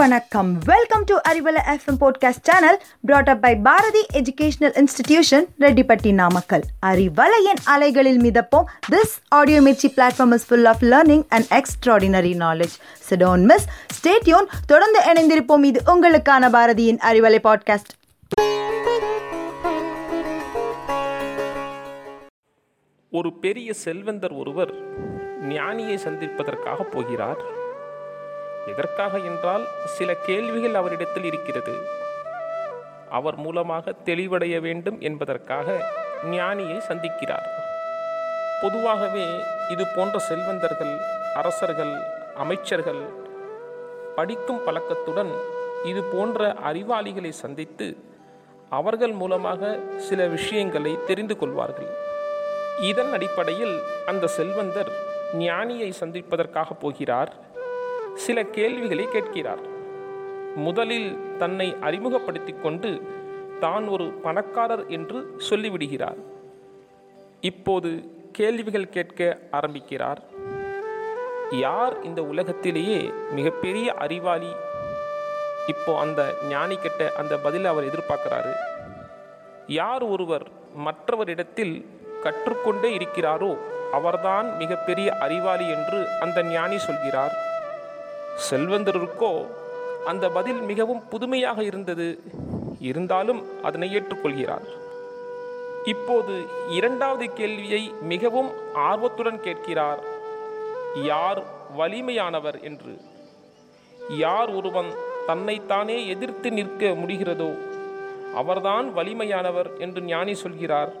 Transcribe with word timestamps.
வணக்கம். 0.00 0.58
Welcome 0.64 1.04
to 1.04 1.16
Arivalai 1.28 1.60
FM 1.72 1.98
podcast 2.00 2.42
channel 2.42 2.82
brought 3.00 3.28
up 3.28 3.40
by 3.40 3.56
Bharathi 3.56 4.06
educational 4.12 4.80
institution 4.80 5.46
Rettipatti 5.58 6.12
Namakkal 6.12 6.62
அறிவலையின் 6.86 7.60
அலைகளில் 7.64 8.20
மிதப்போம். 8.20 8.64
This 8.90 9.14
audio 9.28 9.60
Mirchi 9.60 9.88
platform 9.96 10.32
is 10.32 10.46
full 10.46 10.64
of 10.64 10.82
learning 10.82 11.24
and 11.28 11.44
extraordinary 11.50 12.32
knowledge 12.38 12.76
so don't 13.10 13.44
miss 13.44 13.66
stay tuned 13.98 14.48
தொடர்ந்து 14.66 15.00
இணைந்திருப்போம். 15.12 15.64
இது 15.64 15.82
உங்களுக்கான 15.86 16.50
பாரதியின் 16.56 17.00
Arivalai 17.10 17.38
podcast 17.44 17.92
ஒரு 23.10 23.32
பெரிய 23.32 23.72
செல்வந்தர் 23.72 24.32
ஒருவர் 24.32 24.74
ஞானியை 25.48 25.96
சந்திப்பதற்காக 25.96 26.82
போகிறார். 26.82 27.58
எதற்காக 28.66 29.18
என்றால் 29.18 29.68
சில 29.84 30.14
கேள்விகள் 30.14 30.74
அவரிடத்தில் 30.74 31.24
இருக்கிறது. 31.24 31.88
அவர் 33.08 33.36
மூலமாக 33.36 33.92
தெளிவடைய 34.04 34.60
வேண்டும் 34.60 35.00
என்பதற்காக 35.00 35.84
ஞானியை 36.30 36.80
சந்திக்கிறார். 36.88 37.48
பொதுவாகவே 38.62 39.40
இது 39.68 39.86
போன்ற 39.86 40.18
செல்வந்தர்கள் 40.18 41.00
அரசர்கள் 41.34 41.94
அமைச்சர்கள் 42.36 43.02
படிக்கும் 44.16 44.64
பழக்கத்துடன் 44.64 45.32
இது 45.84 46.02
போன்ற 46.02 46.52
அறிவாளிகளை 46.52 47.30
சந்தித்து 47.30 47.96
அவர்கள் 48.68 49.12
மூலமாக 49.12 49.78
சில 49.96 50.26
விஷயங்களை 50.26 50.98
தெரிந்து 51.06 51.38
கொள்வார்கள். 51.38 51.90
இதன் 52.80 53.12
அடிப்படையில் 53.12 53.82
அந்த 54.06 54.26
செல்வந்தர் 54.26 54.90
ஞானியை 55.38 55.90
சந்திப்பதற்காக 55.90 56.74
போகிறார். 56.74 57.32
சில 58.24 58.42
கேள்விகளை 58.56 59.04
கேட்கிறார். 59.08 59.62
முதலில் 60.66 61.10
தன்னை 61.38 61.76
அறிமுகப்படுத்திக் 61.80 62.62
கொண்டு 62.62 62.90
தான் 63.60 63.88
ஒரு 63.88 64.06
பணக்காரர் 64.24 64.86
என்று 64.86 65.18
சொல்லிவிடுகிறார். 65.48 66.20
இப்போது 67.40 67.90
கேள்விகள் 68.32 68.88
கேட்க 68.88 69.38
ஆரம்பிக்கிறார். 69.50 70.20
யார் 71.50 71.94
இந்த 72.02 72.20
உலகத்திலேயே 72.22 73.00
மிகப்பெரிய 73.30 73.94
அறிவாளி? 73.94 74.52
இப்போ 75.66 75.92
அந்த 75.98 76.20
ஞானி 76.48 76.76
கிட்ட 76.76 77.12
அந்த 77.16 77.36
பதிலை 77.36 77.70
அவர் 77.70 77.88
எதிர்பார்க்கிறாரு. 77.90 78.52
யார் 79.66 80.02
ஒருவர் 80.02 80.46
மற்றவரிடத்தில் 80.86 81.74
கற்றுக்கொண்டே 82.22 82.90
இருக்கிறாரோ 82.98 83.52
அவர்தான் 83.92 84.56
மிகப்பெரிய 84.56 85.08
அறிவாளி 85.26 85.68
என்று 85.76 86.00
அந்த 86.20 86.38
ஞானி 86.42 86.78
சொல்கிறார். 86.78 87.34
செல்வந்தருக்கோ 88.50 89.46
அந்த 90.04 90.28
பதில் 90.28 90.60
மிகவும் 90.60 91.08
புதுமையாக 91.08 91.62
இருந்தது. 91.62 92.22
இருந்தாலும் 92.80 93.62
அதனை 93.62 93.96
ஏற்றுக்கொள்கிறார். 93.96 94.66
இப்போது 95.84 96.44
இரண்டாவது 96.68 97.32
கேள்வியை 97.32 97.92
மிகவும் 98.02 98.50
ஆர்வத்துடன் 98.74 99.40
கேட்கிறார். 99.40 100.00
யார் 100.94 101.42
வலிமையானவர் 101.78 102.62
என்று? 102.62 103.00
யார் 104.08 104.50
ஒருவன் 104.50 104.94
தன்னைத்தானே 105.26 106.06
எதிர்த்து 106.06 106.50
நிற்க 106.50 106.86
முடிகிறதோ 106.86 107.58
அவர்தான் 108.34 108.96
வலிமையானவர் 108.96 109.78
என்று 109.78 110.00
ஞானி 110.02 110.34
சொல்கிறார். 110.34 110.92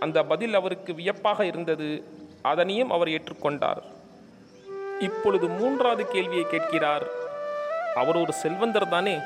அந்த 0.00 0.22
பதில் 0.22 0.54
அவருக்கு 0.54 0.94
வியப்பாக 0.94 1.44
இருந்தது. 1.44 2.04
அதனையும் 2.42 2.90
அவர் 2.90 3.08
ஏற்றுக்கொண்டார். 3.08 3.82
இப்பொழுது 5.00 5.48
மூன்றாவது 5.48 6.06
கேள்வியை 6.06 6.44
கேட்கிறார். 6.44 7.06
அவர் 7.94 8.16
ஒரு 8.16 8.32
செல்வந்தர் 8.32 8.88
தானே. 8.88 9.18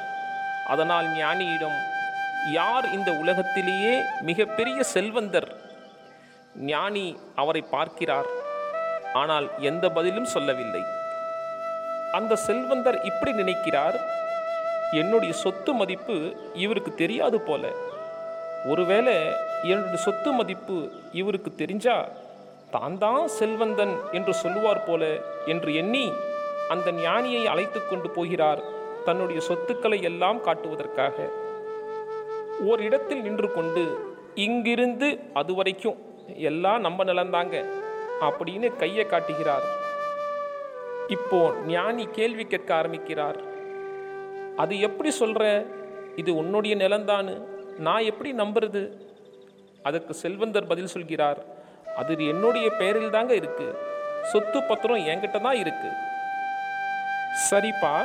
அதனால் 0.67 1.07
ஞானியிடம் 1.07 1.77
யார் 2.53 2.93
இந்த 2.93 3.13
உலகத்திலேயே 3.13 4.01
மிகப்பெரிய 4.21 4.83
செல்வந்தர்? 4.83 5.57
ஞானி 6.57 7.19
அவரை 7.35 7.65
பார்க்கிறார். 7.71 8.25
ஆனால் 9.15 9.51
எந்த 9.59 9.89
பதிலும் 9.89 10.25
சொல்லவில்லை. 10.25 10.83
அந்த 12.13 12.37
செல்வந்தர் 12.37 13.03
இப்படி 13.03 13.33
நினைக்கிறார்? 13.33 14.01
என்னுடைய 14.93 15.35
சொத்து 15.35 15.73
மதிப்பு 15.73 16.37
இவருக்கு 16.55 16.95
தெரியாது 16.95 17.41
போல. 17.41 17.69
ஒருவேளை 18.67 19.15
என்னுடைய 19.63 19.97
சொத்து 19.97 20.33
மதிப்பு 20.33 20.93
இவருக்கு 21.13 21.55
தெரிஞ்சா 21.55 22.09
தான் 22.75 22.99
தான் 22.99 23.25
செல்வந்தன் 23.39 23.95
என்று 24.13 24.33
சொல்லுவார் 24.35 24.85
போல 24.85 25.03
என்று 25.47 25.71
எண்ணி 25.75 26.05
அந்த 26.69 26.89
ஞானியை 26.93 27.43
அழைத்து 27.45 27.81
கொண்டு 27.83 28.09
போகிறார் 28.11 28.63
தன்னுடைய 29.07 29.41
சொத்துக்களை 29.49 29.99
எல்லாம் 30.03 30.41
காட்டுவதற்காக. 30.47 31.17
ஓர் 32.69 32.81
இடத்தில் 32.81 33.23
நின்று 33.23 33.49
கொண்டு 33.53 33.85
இங்கிருந்து 34.35 35.09
அது 35.41 35.55
வரைக்கும் 35.55 35.99
எல்லாம் 36.51 36.81
நம்ம 36.81 37.05
நிலந்தாங்க 37.05 37.57
அப்படின்னு 38.29 38.69
கையை 38.77 39.07
காட்டுகிறார். 39.07 39.67
இப்போ 41.17 41.41
ஞானி 41.67 42.05
கேள்வி 42.19 42.45
கேட்க 42.47 42.71
ஆரம்பிக்கிறார். 42.75 43.39
அது 44.63 44.75
எப்படி 44.89 45.11
சொல்ற? 45.21 45.43
இது 46.17 46.31
உன்னுடைய 46.37 46.75
நிலந்தான்னு 46.77 47.35
நான் 47.87 48.09
எப்படி 48.11 48.33
நம்புறது? 48.33 48.83
அதற்கு 49.83 50.15
செல்வந்தர் 50.15 50.71
பதில் 50.73 50.93
சொல்கிறார். 50.95 51.41
அது 51.97 52.27
என்னுடைய 52.27 52.71
பெயரில் 52.71 53.11
தாங்க 53.11 53.35
இருக்கு. 53.35 53.79
சொத்து 54.23 54.63
பத்திரம் 54.63 55.07
என்கிட்ட 55.07 55.41
தான் 55.41 55.55
இருக்கு. 55.55 55.91
சரிப்பா 57.51 58.03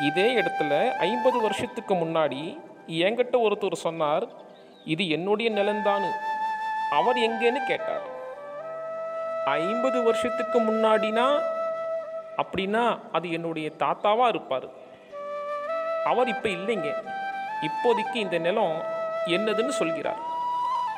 இதே 0.00 0.36
இடத்துல 0.36 0.96
ஐம்பது 0.96 1.40
வருஷத்துக்கு 1.40 1.94
முன்னாடி 1.94 2.58
என்கிட்ட 2.88 3.36
ஒருத்தர் 3.46 3.72
சொன்னார் 3.72 4.26
இது 4.84 5.08
என்னுடைய 5.08 5.50
நிலந்தானு 5.50 6.10
அவர் 6.90 7.16
எங்கேன்னு 7.16 7.66
கேட்டார். 7.66 8.02
ஐம்பது 9.44 10.02
வருஷத்துக்கு 10.02 10.60
முன்னாடினா 10.60 11.42
அப்படின்னா 12.36 12.98
அது 13.12 13.32
என்னுடைய 13.32 13.70
தாத்தாவா 13.78 14.28
இருப்பார். 14.28 14.68
அவர் 16.04 16.28
இப்போ 16.28 16.48
இல்லைங்க. 16.48 16.94
இப்போதைக்கு 17.68 18.14
இந்த 18.14 18.38
நிலம் 18.38 18.82
என்னதுன்னு 19.26 19.68
சொல்கிறார். 19.68 20.31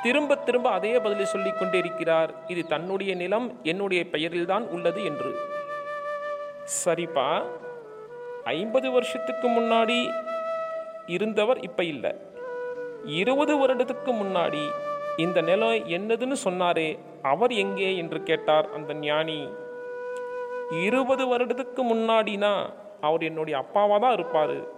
திரும்ப 0.04 0.34
திரும்ப 0.34 0.70
அதே 0.70 0.98
பதிலை 0.98 1.24
சொல்லிக் 1.24 1.58
கொண்டே 1.58 1.78
இருக்கிறார். 1.78 2.34
இது 2.46 2.66
தன்னுடைய 2.66 3.14
நிலம் 3.14 3.58
என்னுடைய 3.62 4.04
பெயரில்தான் 4.12 4.68
உள்ளது 4.68 5.04
என்று. 5.04 5.38
சரிப்பா. 6.84 7.42
ஐம்பது 8.44 8.90
வருஷத்துக்கு 8.90 9.48
முன்னாடி 9.48 10.10
இருந்தவர் 11.06 11.60
இப்ப 11.60 11.84
இல்லை. 11.84 12.12
இருபது 13.04 13.54
வருடத்துக்கு 13.56 14.12
முன்னாடி 14.22 14.70
இந்த 15.16 15.40
நிலம் 15.40 15.68
என்னதுன்னு 15.68 16.36
சொன்னாரே 16.44 16.98
அவர் 17.22 17.52
எங்கே 17.52 17.96
என்று 17.96 18.22
கேட்டார் 18.22 18.72
அந்த 18.72 18.94
ஞானி. 18.94 19.48
இருபது 20.70 21.26
வருடத்துக்கு 21.26 21.82
முன்னாடினா 21.92 22.66
அவர் 23.00 23.22
என்னுடைய 23.22 23.64
அப்பாவாக 23.64 24.00
தான் 24.00 24.12
இருப்பார். 24.12 24.73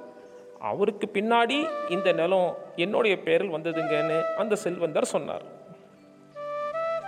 அவருக்கு 0.60 1.06
பின்னாடி 1.14 1.68
இந்த 1.88 2.12
நிலம் 2.12 2.56
என்னுடைய 2.76 3.18
பேரில் 3.22 3.54
வந்ததுங்கன்னு 3.56 4.18
அந்த 4.36 4.54
செல்வந்தர் 4.64 5.12
சொன்னார். 5.14 5.44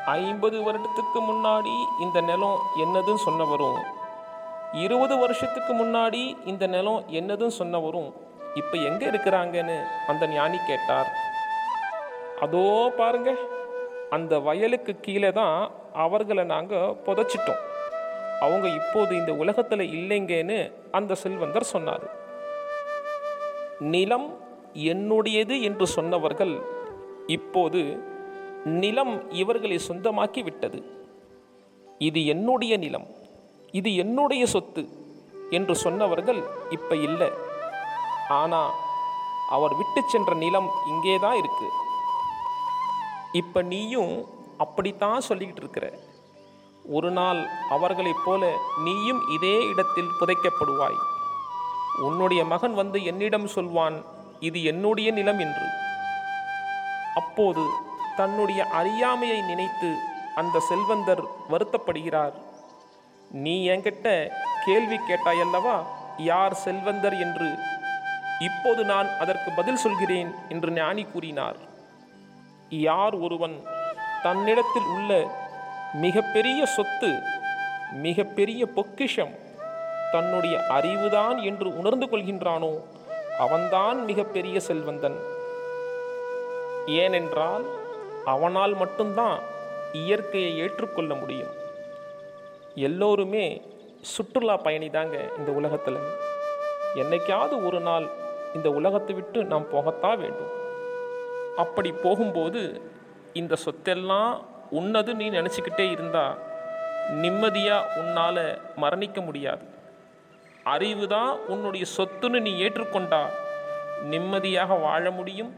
ஐம்பது 0.07 0.59
வருடத்துக்கு 0.67 1.21
முன்னாடி 1.31 1.75
இந்த 2.05 2.21
நிலம் 2.21 2.59
என்னதுன்னு 2.85 3.25
சொன்னவரும் 3.27 3.79
இருபது 4.85 5.19
வருஷத்துக்கு 5.19 5.73
முன்னாடி 5.73 6.23
இந்த 6.45 6.67
நிலம் 6.67 7.05
என்னதுன்னு 7.09 7.59
சொன்னவரும் 7.61 8.11
இப்போ 8.55 8.77
எங்கே 8.79 9.07
இருக்கிறாங்கன்னு 9.07 9.79
அந்த 10.07 10.27
ஞானி 10.27 10.59
கேட்டார். 10.71 11.11
அதோ 12.45 12.93
பாருங்க 12.97 13.31
அந்த 14.11 14.39
வயலுக்கு 14.39 15.01
கீழே 15.01 15.33
தான் 15.33 15.71
அவர்களை 15.93 16.45
நாங்கள் 16.45 16.95
புதைச்சிட்டோம். 17.07 17.63
அவங்க 18.41 18.69
இப்போது 18.69 19.17
இந்த 19.17 19.33
உலகத்தில் 19.33 19.93
இல்லைங்கன்னு 19.99 20.73
அந்த 20.91 21.15
செல்வந்தர் 21.15 21.73
சொன்னார். 21.75 22.18
நிலம் 23.81 24.35
என்னுடையது 24.75 25.63
என்று 25.63 25.87
சொன்னவர்கள் 25.87 26.63
இப்போது 27.27 28.01
நிலம் 28.65 29.33
இவர்களை 29.33 29.81
சொந்தமாக்கி 29.89 30.43
விட்டது 30.43 30.97
இது 31.99 32.27
என்னுடைய 32.27 32.77
நிலம் 32.77 33.07
இது 33.73 33.95
என்னுடைய 33.95 34.47
சொத்து 34.47 34.89
என்று 35.51 35.77
சொன்னவர்கள் 35.77 36.45
இப்ப 36.71 36.97
இல்லை. 36.97 37.31
ஆனால் 38.29 38.73
அவர் 39.49 39.75
விட்டு 39.77 40.03
சென்ற 40.07 40.35
நிலம் 40.35 40.71
இங்கே 40.89 41.19
தான் 41.19 41.37
இருக்கு. 41.37 41.69
இப்ப 43.33 43.63
நீயும் 43.63 44.25
அப்படித்தான் 44.57 45.21
சொல்லிக்கிட்டு 45.29 45.63
இருக்கிற. 45.65 45.99
ஒரு 46.85 47.11
நாள் 47.11 47.49
அவர்களைப் 47.71 48.23
போல 48.25 48.57
நீயும் 48.85 49.21
இதே 49.35 49.63
இடத்தில் 49.63 50.17
புதைக்கப்படுவாய். 50.21 50.99
உன்னுடைய 52.03 52.45
மகன் 52.45 52.75
வந்து 52.75 53.05
என்னிடம் 53.05 53.47
சொல்வான் 53.47 54.05
இது 54.41 54.65
என்னுடைய 54.65 55.11
நிலம் 55.11 55.39
என்று. 55.39 55.67
அப்போது 57.15 57.61
தன்னுடைய 58.17 58.65
அறியாமையை 58.65 59.41
நினைத்து 59.41 59.95
அந்த 60.35 60.61
செல்வந்தர் 60.61 61.23
வருத்தப்படுகிறார். 61.51 62.33
நீ 63.31 63.69
என்கிட்ட 63.69 64.29
கேள்வி 64.65 64.97
கேட்டாயல்லவா 64.97 65.83
யார் 66.17 66.55
செல்வந்தர் 66.55 67.19
என்று? 67.19 67.59
இப்போது 68.41 68.85
நான் 68.85 69.09
அதற்கு 69.19 69.51
பதில் 69.51 69.77
சொல்கிறேன் 69.77 70.35
என்று 70.49 70.71
ஞானி 70.71 71.03
கூறினார். 71.03 71.57
யார் 72.69 73.15
ஒருவன் 73.15 73.63
தன்னிடத்தில் 74.23 74.83
உள்ள 74.83 75.31
மிகப்பெரிய 75.95 76.67
சொத்து 76.67 77.21
மிகப்பெரிய 77.93 78.67
பொக்கிஷம் 78.67 79.47
தன்னுடைய 80.13 80.57
அறிவுதான் 80.69 81.43
என்று 81.43 81.77
உணர்ந்து 81.77 82.07
கொள்கின்றானோ 82.07 82.73
அவன்தான் 83.39 84.05
மிகப்பெரிய 84.05 84.61
செல்வந்தன். 84.61 85.19
ஏனென்றால் 86.87 87.65
அவனால் 88.25 88.75
மட்டும்தான் 88.75 89.39
இயற்கையை 89.93 90.59
ஏற்றுக்கொள்ள 90.59 91.15
முடியும். 91.15 91.53
எல்லோருமே 92.75 93.63
சுற்றுலா 94.01 94.57
பயணி 94.57 94.91
தாங்க 94.91 95.17
இந்த 95.39 95.51
உலகத்தில். 95.51 96.01
என்னைக்காவது 96.95 97.67
ஒரு 97.67 97.81
நாள் 97.81 98.07
இந்த 98.55 98.71
உலகத்தை 98.71 99.15
விட்டு 99.15 99.45
நாம் 99.45 99.71
போகத்தான் 99.73 100.19
வேண்டும். 100.19 100.53
அப்படி 101.57 101.93
போகும்போது 101.93 102.83
இந்த 103.33 103.57
சொத்தெல்லாம் 103.65 104.33
உன்னது 104.71 105.15
நீ 105.15 105.31
நினச்சிக்கிட்டே 105.31 105.91
இருந்தா 105.91 106.35
நிம்மதியாக 107.11 107.91
உன்னால் 107.97 108.59
மரணிக்க 108.77 109.21
முடியாது. 109.25 109.65
அறிவு 110.75 111.07
தான் 111.15 111.33
உன்னுடைய 111.53 111.85
சொத்துன்னு 111.97 112.39
நீ 112.47 112.53
ஏற்றுக்கொண்டா 112.67 113.23
நிம்மதியாக 114.13 114.77
வாழ 114.87 115.05
முடியும் 115.19 115.51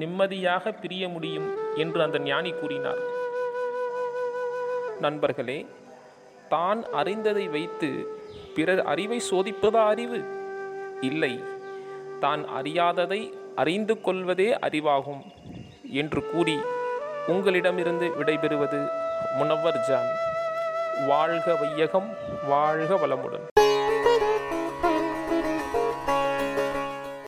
நிம்மதியாக 0.00 0.72
பிரிய 0.82 1.04
முடியும் 1.14 1.48
என்று 1.82 2.00
அந்த 2.06 2.18
ஞானி 2.28 2.50
கூறினார். 2.60 3.00
நண்பர்களே 5.04 5.58
தான் 6.52 6.80
அறிந்ததை 7.00 7.44
வைத்து 7.56 7.90
பிறர் 8.56 8.82
அறிவை 8.92 9.18
சோதிப்பதா 9.30 9.82
அறிவு? 9.92 10.20
இல்லை 11.08 11.32
தான் 12.24 12.42
அறியாததை 12.58 13.20
அறிந்து 13.62 13.94
கொள்வதே 14.06 14.48
அறிவாகும் 14.66 15.22
என்று 16.00 16.22
கூறி 16.32 16.56
உங்களிடமிருந்து 17.34 18.08
விடைபெறுவது 18.18 18.80
முனவர் 19.38 19.80
ஜான். 19.88 20.10
வாழ்க 21.10 21.48
வையகம் 21.62 22.10
வாழ்க 22.52 22.94
வளமுடன். 23.04 23.46